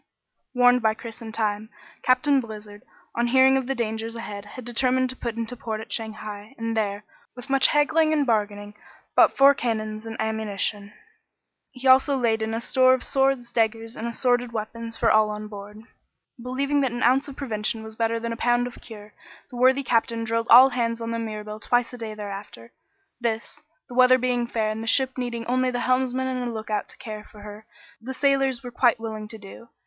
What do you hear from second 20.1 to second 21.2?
drilled all hands on the